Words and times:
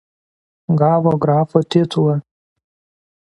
Gavo 0.79 1.11
grafo 1.21 1.57
titulą. 1.69 2.15